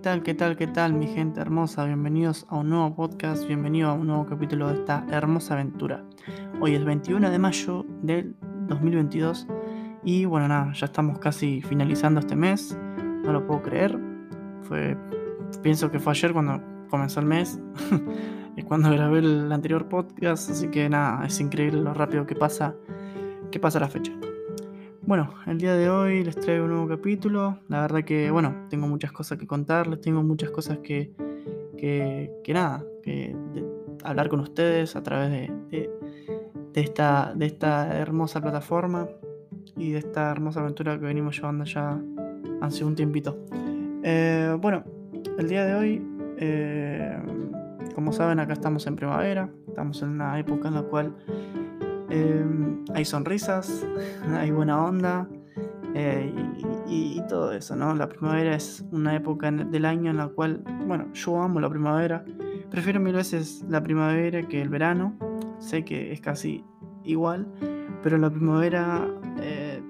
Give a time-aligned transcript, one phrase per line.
[0.00, 1.84] tal, qué tal, qué tal, mi gente hermosa?
[1.84, 6.02] Bienvenidos a un nuevo podcast, bienvenido a un nuevo capítulo de esta hermosa aventura.
[6.58, 8.34] Hoy es 21 de mayo del
[8.68, 9.46] 2022
[10.02, 13.98] y bueno, nada, ya estamos casi finalizando este mes, no lo puedo creer.
[14.62, 14.96] Fue,
[15.62, 17.60] pienso que fue ayer cuando comenzó el mes,
[18.56, 22.74] es cuando grabé el anterior podcast, así que nada, es increíble lo rápido que pasa,
[23.50, 24.12] que pasa la fecha.
[25.10, 27.58] Bueno, el día de hoy les traigo un nuevo capítulo.
[27.66, 31.10] La verdad que, bueno, tengo muchas cosas que contarles, tengo muchas cosas que,
[31.76, 33.34] que, nada, que
[34.04, 35.90] hablar con ustedes a través de,
[36.72, 39.08] de, esta, de esta hermosa plataforma
[39.76, 42.00] y de esta hermosa aventura que venimos llevando ya
[42.60, 43.36] hace un tiempito.
[44.04, 44.84] Eh, bueno,
[45.38, 46.06] el día de hoy,
[46.38, 47.18] eh,
[47.96, 51.16] como saben, acá estamos en primavera, estamos en una época en la cual
[52.10, 53.86] Em, hay sonrisas,
[54.34, 55.28] hay buena onda
[55.94, 56.32] eh,
[56.88, 57.94] y, todo eso, ¿no?
[57.94, 62.24] La primavera es una época del año en la cual, bueno, yo amo la primavera.
[62.70, 65.16] Prefiero mil veces la primavera que el verano.
[65.60, 66.64] Sé que es casi
[67.04, 67.46] igual,
[68.02, 69.06] pero la primavera
[69.40, 69.80] eh,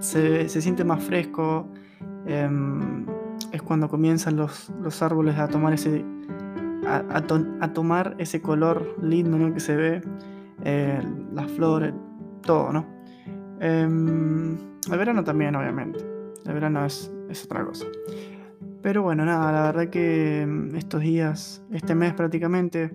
[0.00, 1.66] se, siente más fresco.
[2.26, 3.06] Em,
[3.52, 4.70] es cuando comienzan los,
[5.00, 6.04] árboles a tomar ese
[6.86, 10.02] a, tomar ese color lindo que se ve
[10.64, 11.00] eh,
[11.32, 11.92] las flores,
[12.42, 12.86] todo, ¿no?
[13.60, 14.56] Em,
[14.90, 16.00] el verano también, obviamente.
[16.46, 17.12] El verano es,
[17.44, 17.86] otra cosa.
[18.82, 22.90] Pero bueno, nada, la verdad que em, estos días, este mes prácticamente,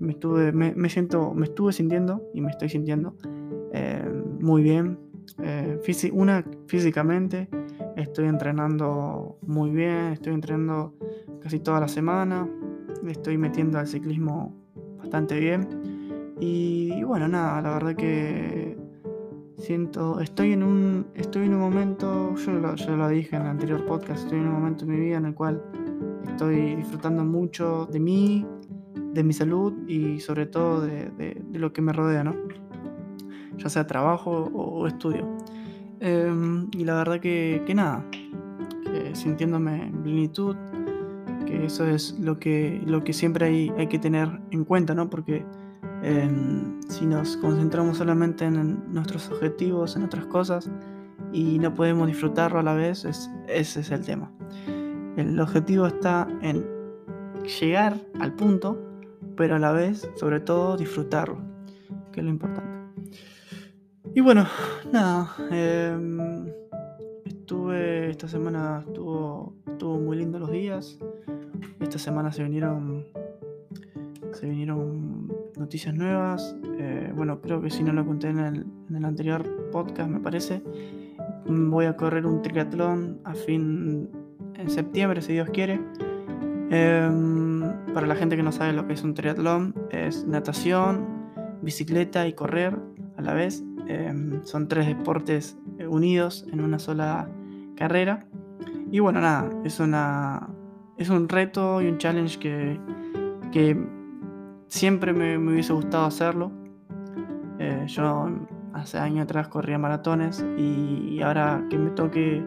[0.00, 3.16] me estuve, me, siento, me estuve sintiendo y me estoy sintiendo
[3.72, 4.98] em, muy bien.
[5.42, 5.78] Eh,
[6.12, 7.48] una, físicamente,
[7.96, 10.94] estoy entrenando muy bien, estoy entrenando
[11.40, 12.48] casi toda la semana,
[13.06, 14.54] estoy metiendo al ciclismo
[14.98, 15.91] bastante bien.
[16.44, 18.76] Y, bueno, nada, la verdad que
[19.58, 23.86] siento, estoy en un, estoy en un momento, yo lo, lo dije en el anterior
[23.86, 25.62] podcast, estoy en un momento en mi vida en el cual
[26.26, 28.44] estoy disfrutando mucho de mí,
[29.14, 32.34] de mi salud y sobre todo de, lo que me rodea, ¿no?
[33.58, 35.24] Ya sea trabajo o, estudio.
[36.00, 38.04] Em, y la verdad que, que nada,
[39.12, 40.56] sintiéndome en plenitud,
[41.46, 45.08] que eso es lo que, lo que siempre hay, hay que tener en cuenta, ¿no?
[45.08, 45.44] Porque
[46.88, 50.68] si nos concentramos solamente en nuestros objetivos, en otras cosas,
[51.32, 54.30] y no podemos disfrutarlo a la vez, ese es el tema.
[55.16, 56.66] El objetivo está en
[57.60, 58.78] llegar al punto,
[59.36, 61.38] pero a la vez, sobre todo, disfrutarlo,
[62.10, 62.72] que es lo importante.
[64.14, 64.46] Y bueno,
[64.92, 66.46] nada, em,
[67.24, 70.98] estuve, esta semana estuvo, estuvo muy lindo los días,
[71.80, 73.06] esta semana se vinieron,
[74.32, 76.56] se vinieron noticias nuevas.
[76.78, 80.60] Eh, bueno, creo que si no lo conté en el, anterior podcast, me parece.
[81.46, 84.10] Voy a correr un triatlón a fin
[84.54, 85.80] en septiembre, si Dios quiere.
[86.70, 87.62] Em,
[87.94, 91.06] para la gente que no sabe lo que es un triatlón, es natación,
[91.62, 92.76] bicicleta y correr
[93.16, 93.62] a la vez.
[93.86, 95.56] Em, son tres deportes
[95.88, 97.28] unidos en una sola
[97.76, 98.26] carrera.
[98.90, 100.48] Y bueno, nada, es, una,
[100.98, 102.80] es un reto y un challenge que
[104.72, 106.50] Siempre me, hubiese gustado hacerlo.
[107.58, 108.30] Eh, yo
[108.72, 112.42] hace años atrás corría maratones y, ahora que me toque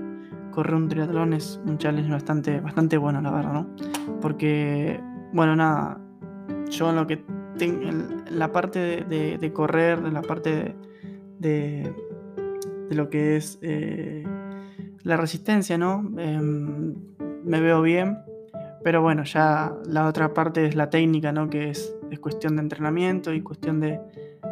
[0.50, 3.68] correr un triatlón es un challenge bastante, bastante bueno, la verdad, ¿no?
[4.22, 5.00] Porque,
[5.34, 6.00] bueno, nada,
[6.72, 7.24] yo en lo que
[7.60, 10.76] tengo, en la parte de, correr, en la parte
[11.38, 11.94] de,
[12.90, 14.24] de, lo que es eh,
[15.04, 16.12] la resistencia, ¿no?
[16.18, 16.96] Em,
[17.44, 18.18] me veo bien,
[18.84, 21.52] pero bueno, ya la otra parte es la técnica, ¿no?
[21.52, 24.00] Que es es cuestión de entrenamiento y cuestión de,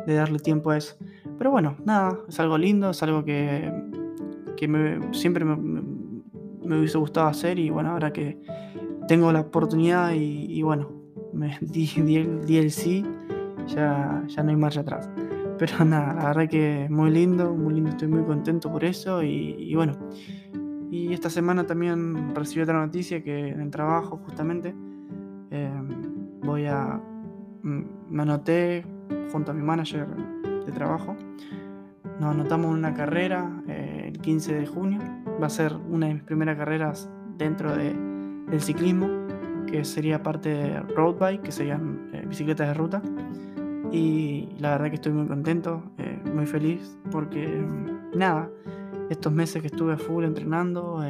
[0.07, 0.95] darle tiempo a eso.
[1.37, 3.71] Pero bueno, nada, es algo lindo, es algo que,
[5.11, 5.81] siempre me,
[6.77, 8.37] hubiese gustado hacer y bueno, ahora que
[9.07, 10.91] tengo la oportunidad y, bueno,
[11.33, 12.17] me di,
[12.57, 13.05] el, sí,
[13.67, 15.09] ya, ya no hay marcha atrás.
[15.57, 19.73] Pero nada, la verdad que muy lindo, muy lindo, estoy muy contento por eso y,
[19.75, 19.93] bueno.
[20.91, 24.75] Y esta semana también recibí otra noticia que en el trabajo justamente
[25.49, 25.71] eh,
[26.43, 27.01] voy a
[27.63, 28.85] me anoté
[29.31, 30.07] junto a mi manager
[30.65, 31.15] de trabajo.
[32.19, 34.99] Nos anotamos en una carrera eh, el 15 de junio.
[35.41, 37.93] Va a ser una de mis primeras carreras dentro de,
[38.49, 39.09] del ciclismo,
[39.65, 43.01] que sería parte de road bike, que serían eh, bicicletas de ruta.
[43.91, 48.49] Y la verdad que estoy muy contento, eh, muy feliz, porque mm, nada,
[49.09, 51.03] estos meses que estuve full entrenando,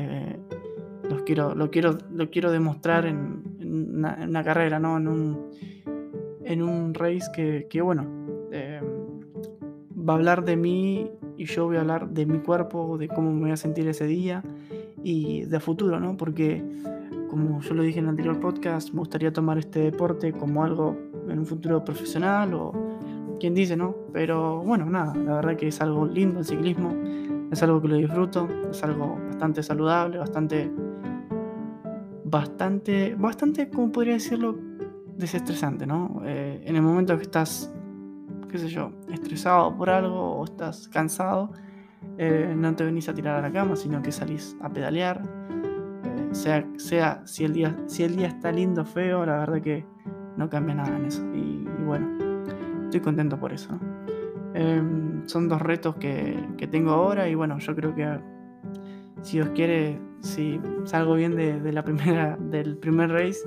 [1.03, 4.97] los quiero, lo, quiero, lo quiero demostrar en, una, en una carrera, ¿no?
[4.97, 5.51] En un,
[6.45, 7.31] en un race
[7.69, 8.05] que, bueno,
[8.51, 8.83] em,
[10.07, 13.31] va a hablar de mí y yo voy a hablar de mi cuerpo, de cómo
[13.31, 14.43] me voy a sentir ese día
[15.03, 16.17] y de futuro, ¿no?
[16.17, 16.63] Porque,
[17.29, 20.95] como yo lo dije en el anterior podcast, me gustaría tomar este deporte como algo
[21.29, 22.71] en un futuro profesional o
[23.39, 23.95] quien dice, ¿no?
[24.13, 26.93] Pero bueno, nada, la verdad que es algo lindo el ciclismo,
[27.51, 30.71] es algo que lo disfruto, es algo bastante saludable, bastante,
[32.23, 34.72] bastante, bastante, ¿cómo podría decirlo?
[35.17, 36.21] Desestresante, ¿no?
[36.25, 37.73] Eh, en el momento que estás,
[38.49, 41.51] qué sé yo, estresado por algo o estás cansado,
[42.17, 45.21] eh, no te venís a tirar a la cama, sino que salís a pedalear.
[46.03, 46.35] Eh,
[46.77, 49.85] sea, si, el día, si el día está lindo o feo, la verdad que
[50.37, 51.23] no cambia nada en eso.
[51.33, 52.07] Y, bueno,
[52.85, 53.79] estoy contento por eso.
[54.53, 58.19] Em, son dos retos que, tengo ahora y bueno, yo creo que
[59.21, 63.39] si Dios quiere, si salgo bien de, la primera, del primer race,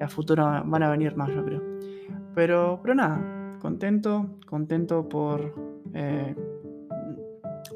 [0.00, 1.62] a futuro van a venir más, yo creo.
[2.34, 5.54] Pero, pero nada, contento, contento por
[5.94, 6.34] eh,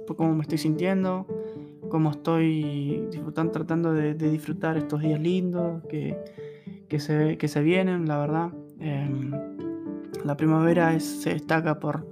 [0.06, 1.26] por cómo me estoy sintiendo,
[1.88, 6.16] cómo estoy disfrutando, tratando de, disfrutar estos días lindos que,
[6.88, 8.50] que, se, que se vienen, la verdad.
[8.78, 9.30] Em,
[10.24, 12.06] la primavera se destaca por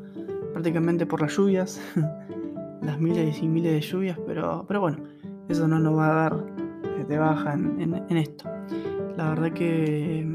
[0.52, 1.80] prácticamente por las lluvias,
[2.82, 4.98] las miles y miles de lluvias, pero, pero bueno,
[5.48, 6.46] eso no nos va a dar
[7.08, 8.49] de baja en, esto.
[9.20, 10.26] La verdad que,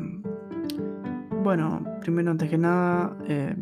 [1.42, 3.56] bueno, primero antes que nada, em,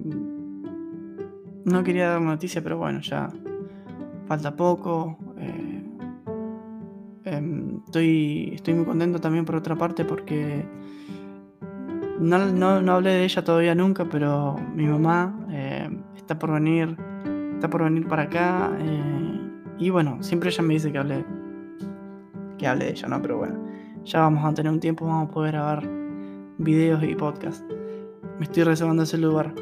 [1.64, 3.30] no quería dar noticia, pero bueno, ya
[4.28, 5.18] falta poco.
[5.38, 5.82] Eh,
[7.24, 10.66] em, estoy, estoy muy contento también por otra parte porque
[12.20, 16.98] no, no, hablé de ella todavía nunca, pero mi mamá eh, está por venir,
[17.54, 18.74] está por venir para acá.
[18.78, 19.40] Eh,
[19.80, 21.24] y bueno, siempre ella me dice que hable,
[22.58, 23.22] que hable de ella, ¿no?
[23.22, 23.63] Pero bueno,
[24.06, 25.88] ya vamos a tener un tiempo, vamos a poder grabar
[26.58, 27.64] videos y podcast.
[28.38, 29.54] Me estoy reservando ese lugar.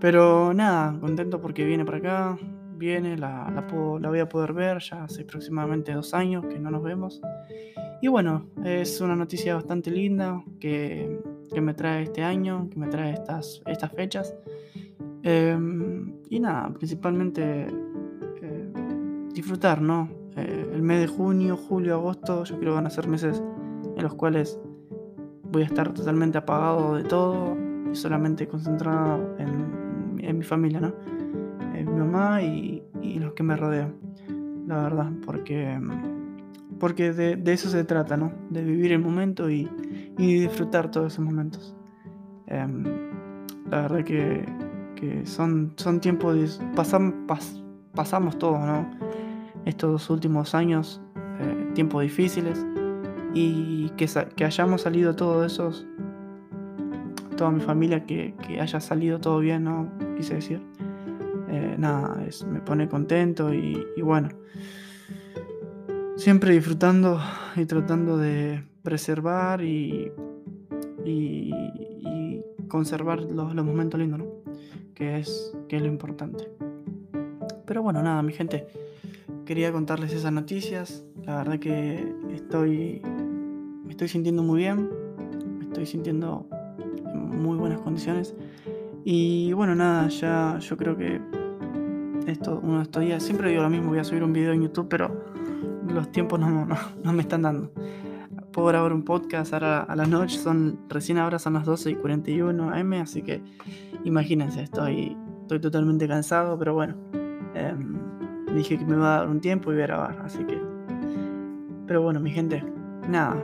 [0.00, 2.38] Pero nada, contento porque viene para acá
[2.82, 6.82] viene, la, la, voy a poder ver, ya hace aproximadamente dos años que no nos
[6.82, 7.20] vemos.
[8.00, 11.20] Y bueno, es una noticia bastante linda que,
[11.54, 14.34] que me trae este año, que me trae estas, estas fechas.
[15.22, 17.68] Em, y nada, principalmente
[18.42, 18.72] eh,
[19.32, 20.08] disfrutar, ¿no?
[20.36, 23.40] Eh, el mes de junio, julio, agosto, yo creo que van a ser meses
[24.02, 24.58] en los cuales
[25.52, 27.56] voy a estar totalmente apagado de todo
[27.92, 30.92] y solamente concentrado en, en mi familia, ¿no?
[31.84, 32.82] mi mamá y,
[33.20, 33.94] los que me rodean,
[34.66, 35.80] la verdad, porque,
[36.80, 38.32] porque de, eso se trata, ¿no?
[38.50, 39.68] De vivir el momento y,
[40.16, 41.76] disfrutar todos esos momentos.
[42.46, 42.84] Em,
[43.70, 44.44] la verdad que,
[45.24, 46.48] son, son tiempos, de,
[47.94, 48.90] pasamos todos, ¿no?
[49.64, 51.00] Estos últimos años,
[51.40, 52.64] eh, tiempos difíciles,
[53.34, 54.08] y que,
[54.44, 55.86] hayamos salido todos esos,
[57.36, 59.90] toda mi familia, que, haya salido todo bien, ¿no?
[60.16, 60.60] Quise decir.
[61.48, 62.16] Eh, nada,
[62.50, 64.30] me pone contento y, bueno,
[66.16, 67.20] siempre disfrutando
[67.56, 70.10] y tratando de preservar y,
[72.68, 74.26] conservar los, momentos lindos, ¿no?
[74.94, 76.48] Que es, que es lo importante.
[77.66, 78.66] Pero bueno, nada, mi gente,
[79.44, 81.04] quería contarles esas noticias.
[81.24, 83.02] La verdad que estoy,
[83.92, 84.88] me estoy sintiendo muy bien,
[85.58, 86.48] me estoy sintiendo
[87.12, 88.34] en muy buenas condiciones.
[89.04, 91.20] Y bueno, nada, ya yo creo que
[92.26, 94.62] esto, uno de estos días, siempre digo lo mismo, voy a subir un video en
[94.62, 95.26] YouTube, pero
[95.86, 96.66] los tiempos no,
[97.04, 97.70] no, me están dando.
[98.50, 101.94] Puedo grabar un podcast ahora a la noche, son, recién ahora son las 12 y
[101.96, 103.42] 41 am, así que
[104.04, 106.94] imagínense, estoy, estoy totalmente cansado, pero bueno,
[107.54, 107.98] em,
[108.54, 110.58] dije que me va a dar un tiempo y voy a grabar, así que...
[111.86, 112.64] Pero bueno, mi gente,
[113.06, 113.36] nada,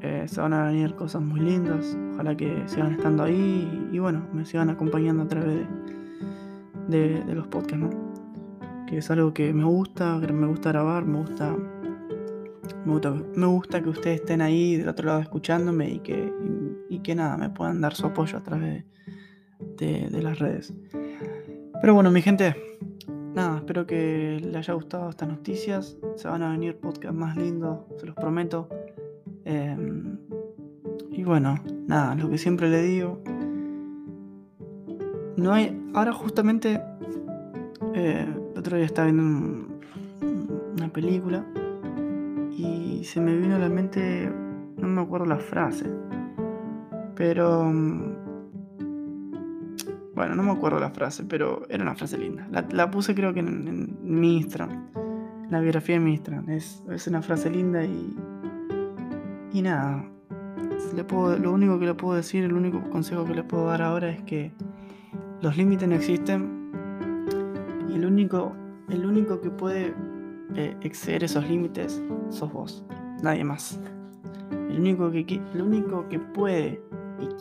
[0.00, 4.26] eh, se van a venir cosas muy lindas, ojalá que sigan estando ahí y, bueno,
[4.32, 5.66] me sigan acompañando a través
[6.88, 7.96] de los podcasts.
[8.86, 11.56] Que es algo que me gusta, que me gusta grabar, me gusta,
[12.84, 16.32] me gusta, que ustedes estén ahí del otro lado escuchándome y que,
[16.88, 18.84] y, que nada, me puedan dar su apoyo a través
[19.76, 20.72] de, las redes.
[21.80, 22.54] Pero bueno, mi gente,
[23.34, 25.96] nada, espero que les haya gustado estas noticias.
[26.14, 28.68] Se van a venir podcasts más lindos, se los prometo.
[29.46, 30.18] Em,
[31.12, 33.22] y bueno, nada, lo que siempre le digo,
[35.36, 35.90] no hay.
[35.94, 36.80] Ahora justamente.
[37.94, 39.68] Eh, el otro día estaba viendo
[40.76, 41.44] una película.
[42.50, 44.30] Y se me vino a la mente.
[44.76, 45.86] No me acuerdo la frase.
[47.14, 47.64] Pero.
[47.64, 48.16] Mm,
[50.14, 52.48] bueno, no me acuerdo la frase, pero era una frase linda.
[52.50, 54.88] La, puse creo que en, en, mi Instagram.
[55.44, 56.50] En la biografía de mi Instagram.
[56.50, 58.16] Es, es una frase linda y.
[59.56, 60.04] Y nada.
[61.40, 64.22] Lo único que le puedo decir, el único consejo que le puedo dar ahora es
[64.24, 64.52] que
[65.40, 66.70] los límites no existen
[67.88, 68.52] y el único,
[68.90, 69.94] el único que puede
[70.56, 72.84] eh, exceder esos límites sos vos,
[73.22, 73.80] nadie más.
[74.50, 76.82] El único que, el único que puede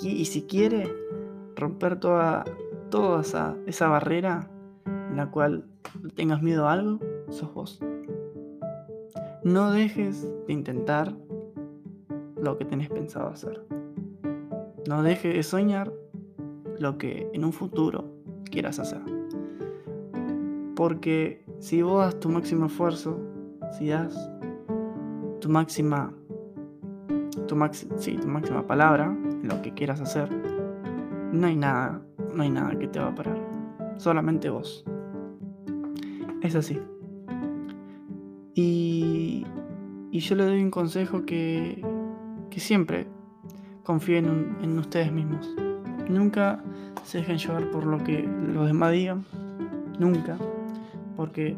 [0.02, 0.90] y, si quiere
[1.58, 2.46] romper toda,
[2.90, 3.24] toda
[3.66, 4.50] esa barrera
[4.86, 5.66] en la cual
[6.16, 7.80] tengas miedo a algo, sos vos.
[9.44, 11.14] No dejes de intentar
[12.38, 13.66] lo que tenés pensado hacer.
[14.88, 15.92] No dejes de soñar
[16.80, 18.06] lo que en un futuro
[18.52, 19.02] quieras hacer.
[20.76, 23.20] Porque si vos das tu máximo esfuerzo,
[23.78, 24.16] si das
[25.40, 26.14] tu máxima
[27.48, 30.30] tu, tu máxima palabra lo que quieras hacer,
[31.32, 32.02] no hay nada,
[32.34, 33.38] no hay nada que te va a parar.
[33.98, 34.84] Solamente vos.
[36.42, 36.80] Es así.
[38.54, 39.46] Y,
[40.12, 41.82] y yo le doy un consejo que,
[42.56, 43.06] que siempre
[43.84, 45.54] confíen en, ustedes mismos.
[46.08, 46.64] Nunca
[47.04, 49.26] se dejen llevar por lo que los demás digan.
[50.00, 50.38] Nunca.
[51.18, 51.58] Porque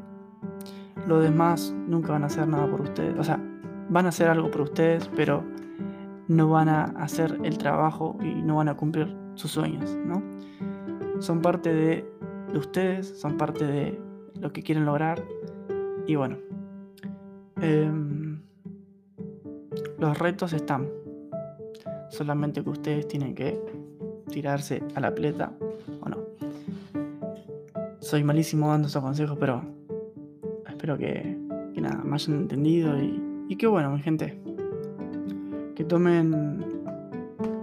[1.06, 3.16] los demás nunca van a hacer nada por ustedes.
[3.20, 3.40] O sea,
[3.90, 5.44] van a hacer algo por ustedes, pero
[6.28, 10.24] no van a hacer el trabajo y no van a cumplir sus sueños, ¿no?
[11.20, 12.12] Son parte de,
[12.56, 14.02] ustedes, son parte de
[14.42, 15.24] lo que quieren lograr.
[16.08, 16.38] Y bueno,
[17.62, 18.27] em,
[20.00, 20.88] los retos están.
[22.10, 23.60] Solamente que ustedes tienen que
[24.30, 25.52] tirarse a la pleta
[26.02, 26.18] o no.
[28.00, 29.62] Soy malísimo dando esos consejos, pero
[30.68, 31.38] espero que,
[31.74, 34.40] que nada, me hayan entendido y, que bueno, mi gente,
[35.76, 36.64] que tomen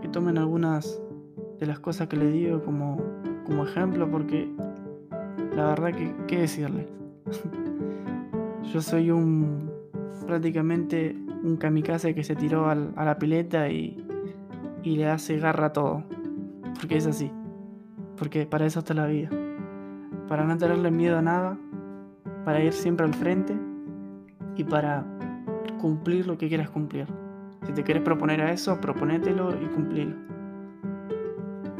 [0.03, 1.00] que tomen algunas
[1.61, 3.00] de las cosas que les digo como,
[3.45, 4.49] como ejemplo porque
[5.55, 6.87] la verdad que qué decirles
[8.73, 9.71] yo soy un
[10.26, 14.05] prácticamente un kamikaze que se tiró a la pileta y,
[14.83, 16.05] le hace garra a todo
[16.75, 17.31] porque es así
[18.19, 19.31] porque para eso está la vida
[20.29, 21.57] para no tenerle miedo a nada
[22.45, 23.57] para ir siempre al frente
[24.57, 25.07] y para
[25.81, 27.07] cumplir lo que quieras cumplir
[27.67, 30.17] si te quieres proponer a eso, proponételo y cumplilo.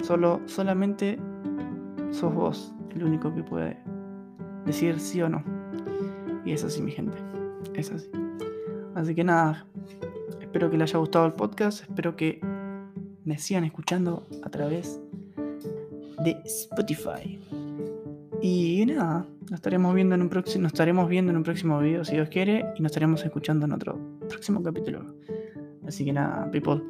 [0.03, 1.19] Solo, solamente
[2.11, 3.77] sos vos el único que puede
[4.65, 5.43] decir sí o no.
[6.45, 7.17] Y es así, mi gente.
[7.75, 8.11] Es así.
[8.95, 9.67] Así que nada,
[10.41, 11.83] espero que les haya gustado el podcast.
[11.83, 12.41] Espero que
[13.25, 15.01] me sigan escuchando a través
[16.23, 17.41] de Spotify.
[18.41, 22.05] Y nada, nos estaremos viendo en un próximo, nos estaremos viendo en un próximo video
[22.05, 23.99] si Dios quiere y nos estaremos escuchando en otro
[24.29, 25.05] próximo capítulo.
[25.87, 26.83] Así que nada, people.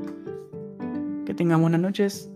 [1.25, 2.31] Que tengan buenas noches.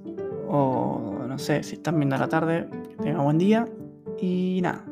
[0.48, 3.68] O no sé, si están viendo a la tarde, que tengan buen día.
[4.20, 4.84] Y nada.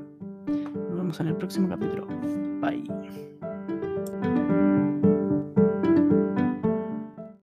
[0.46, 2.06] Nos vemos en el próximo capítulo.
[2.60, 2.84] Bye.